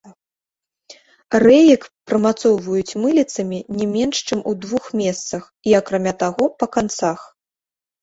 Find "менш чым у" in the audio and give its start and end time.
3.95-4.57